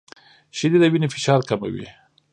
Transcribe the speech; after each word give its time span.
•شیدې 0.57 0.77
د 0.81 0.85
وینې 0.91 1.07
فشار 1.13 1.39
کموي. 1.49 1.87